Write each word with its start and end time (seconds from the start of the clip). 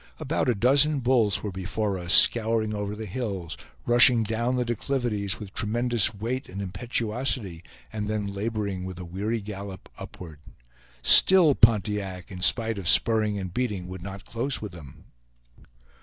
About 0.17 0.49
a 0.49 0.55
dozen 0.55 0.99
bulls 1.01 1.43
were 1.43 1.51
before 1.51 1.99
us, 1.99 2.11
scouring 2.15 2.73
over 2.73 2.95
the 2.95 3.05
hills, 3.05 3.55
rushing 3.85 4.23
down 4.23 4.55
the 4.55 4.65
declivities 4.65 5.37
with 5.39 5.53
tremendous 5.53 6.11
weight 6.11 6.49
and 6.49 6.59
impetuosity, 6.59 7.63
and 7.93 8.09
then 8.09 8.25
laboring 8.25 8.83
with 8.83 8.97
a 8.97 9.05
weary 9.05 9.41
gallop 9.41 9.89
upward. 9.99 10.39
Still 11.03 11.53
Pontiac, 11.53 12.31
in 12.31 12.41
spite 12.41 12.79
of 12.79 12.87
spurring 12.87 13.37
and 13.37 13.53
beating, 13.53 13.85
would 13.89 14.01
not 14.01 14.25
close 14.25 14.59
with 14.59 14.71
them. 14.71 15.03